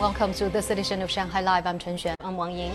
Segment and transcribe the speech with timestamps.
[0.00, 1.66] Welcome to this edition of Shanghai Live.
[1.66, 2.14] I'm Chen Xuan.
[2.20, 2.72] I'm Wang Ying.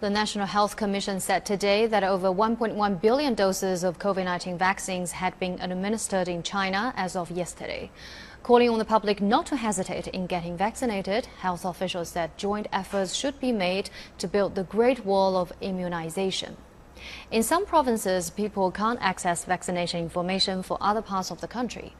[0.00, 5.12] The National Health Commission said today that over 1.1 billion doses of COVID 19 vaccines
[5.12, 7.90] had been administered in China as of yesterday.
[8.42, 13.12] Calling on the public not to hesitate in getting vaccinated, health officials said joint efforts
[13.12, 16.56] should be made to build the Great Wall of Immunization.
[17.30, 21.94] In some provinces, people can't access vaccination information for other parts of the country.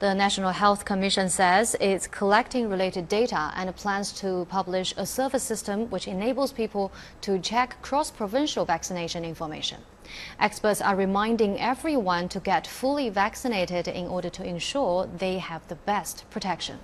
[0.00, 5.44] The National Health Commission says it's collecting related data and plans to publish a service
[5.44, 9.78] system which enables people to check cross provincial vaccination information.
[10.40, 15.76] Experts are reminding everyone to get fully vaccinated in order to ensure they have the
[15.76, 16.80] best protection.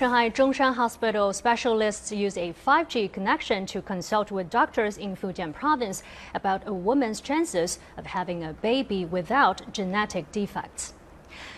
[0.00, 6.02] Shanghai Zhongshan Hospital specialists use a 5G connection to consult with doctors in Fujian province
[6.34, 10.94] about a woman's chances of having a baby without genetic defects.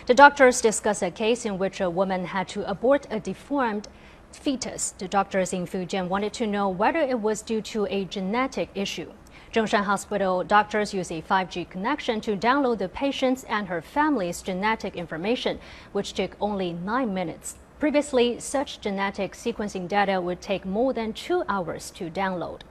[0.07, 3.87] The doctors discuss a case in which a woman had to abort a deformed
[4.33, 4.91] fetus.
[4.91, 9.13] The doctors in Fujian wanted to know whether it was due to a genetic issue.
[9.53, 14.97] Zhongshan Hospital doctors use a 5G connection to download the patient's and her family's genetic
[14.97, 15.59] information,
[15.93, 17.55] which took only nine minutes.
[17.83, 22.61] Previously, such genetic sequencing data would take more than two hours to download.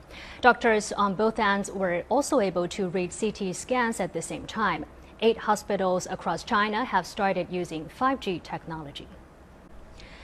[0.41, 4.85] Doctors on both ends were also able to read CT scans at the same time.
[5.19, 9.07] Eight hospitals across China have started using 5G technology.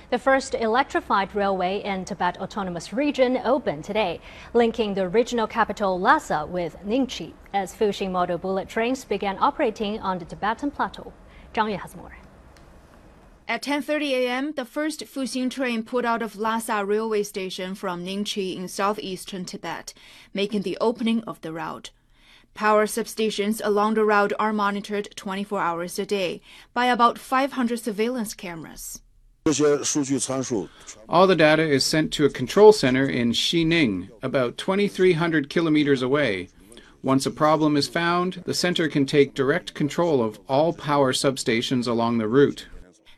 [0.09, 4.19] The first electrified railway in Tibet Autonomous Region opened today,
[4.55, 10.17] linking the regional capital Lhasa with Nyingchi as Fuxing model bullet trains began operating on
[10.17, 11.13] the Tibetan plateau.
[11.53, 12.18] Zhang Yue has more.
[13.49, 18.55] At 10:30 a.m., the first Fuxing train pulled out of Lhasa railway station from Nyingchi
[18.55, 19.91] in southeastern Tibet,
[20.35, 21.89] making the opening of the route.
[22.53, 26.41] Power substations along the route are monitored 24 hours a day
[26.75, 29.01] by about 500 surveillance cameras.
[31.09, 36.49] All the data is sent to a control center in Xining, about 2,300 kilometers away.
[37.01, 41.87] Once a problem is found, the center can take direct control of all power substations
[41.87, 42.67] along the route.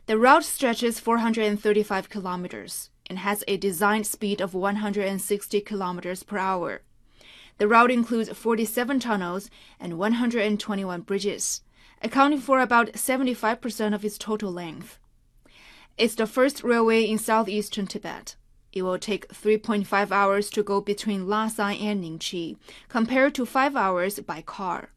[0.06, 6.82] The route stretches 435 kilometers and has a design speed of 160 kilometers per hour.
[7.58, 9.48] The route includes 47 tunnels
[9.78, 11.60] and 121 bridges,
[12.02, 14.98] accounting for about 75% of its total length.
[15.96, 18.34] It's the first railway in southeastern Tibet.
[18.72, 22.56] It will take 3.5 hours to go between Lhasa and Nyingchi,
[22.88, 24.90] compared to 5 hours by car.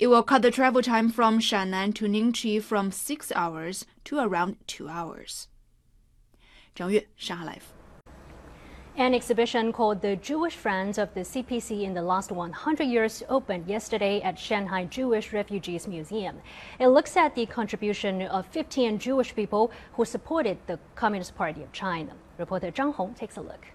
[0.00, 4.56] It will cut the travel time from Shannan to Nyingchi from 6 hours to around
[4.66, 5.48] 2 hours.
[6.74, 7.74] Zhang Yue, Shanghai Live.
[8.96, 13.68] An exhibition called The Jewish Friends of the CPC in the Last 100 Years opened
[13.68, 16.40] yesterday at Shanghai Jewish Refugees Museum.
[16.78, 21.72] It looks at the contribution of 15 Jewish people who supported the Communist Party of
[21.72, 22.14] China.
[22.38, 23.66] Reporter Zhang Hong takes a look.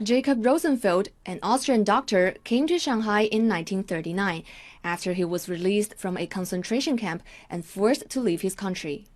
[0.00, 4.44] Jacob Rosenfeld, an Austrian doctor, came to Shanghai in 1939
[4.84, 7.20] after he was released from a concentration camp
[7.50, 9.06] and forced to leave his country.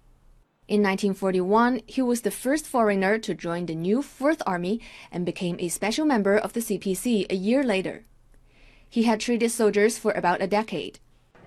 [0.66, 4.81] In 1941, he was the first foreigner to join the new Fourth Army
[5.12, 8.04] and became a special member of the CPC a year later.
[8.91, 10.98] He had treated soldiers for about a decade.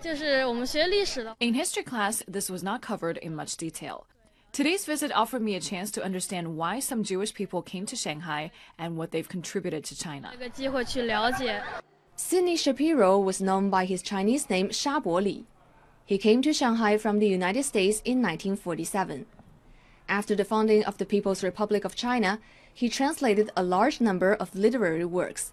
[0.05, 4.07] Uh, in history class, this was not covered in much detail.
[4.55, 8.51] Today's visit offered me a chance to understand why some Jewish people came to Shanghai
[8.79, 10.31] and what they've contributed to China.
[12.15, 15.45] Sidney Shapiro was known by his Chinese name Sha Boli.
[16.05, 19.25] He came to Shanghai from the United States in 1947.
[20.07, 22.39] After the founding of the People's Republic of China,
[22.73, 25.51] he translated a large number of literary works.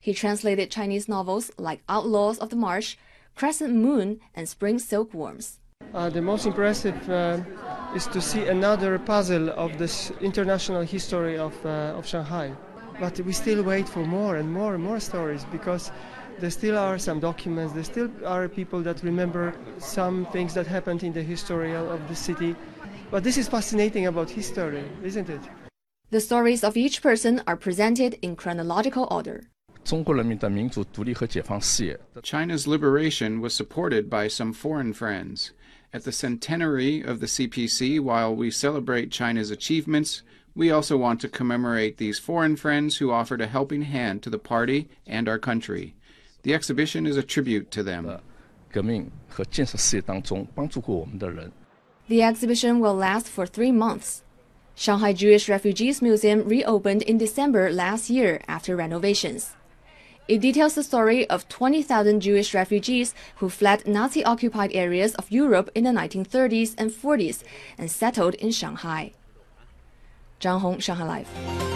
[0.00, 2.98] He translated Chinese novels like Outlaws of the Marsh,
[3.34, 5.60] Crescent Moon, and Spring Silkworms.
[5.94, 7.40] Uh, the most impressive uh,
[7.94, 12.52] is to see another puzzle of this international history of, uh, of Shanghai.
[12.98, 15.92] But we still wait for more and more and more stories because
[16.40, 21.04] there still are some documents, there still are people that remember some things that happened
[21.04, 22.56] in the history of the city.
[23.10, 25.40] But this is fascinating about history, isn't it?
[26.10, 29.44] The stories of each person are presented in chronological order.
[32.22, 35.52] China's liberation was supported by some foreign friends.
[35.94, 41.28] At the centenary of the CPC, while we celebrate China's achievements, we also want to
[41.28, 45.94] commemorate these foreign friends who offered a helping hand to the party and our country.
[46.42, 48.18] The exhibition is a tribute to them.
[52.08, 54.24] The exhibition will last for three months.
[54.74, 59.54] Shanghai Jewish Refugees Museum reopened in December last year after renovations.
[60.26, 65.70] It details the story of 20,000 Jewish refugees who fled Nazi occupied areas of Europe
[65.74, 67.42] in the 1930s and 40s
[67.76, 69.12] and settled in Shanghai.
[70.40, 71.73] Zhang Hong, Shanghai Live.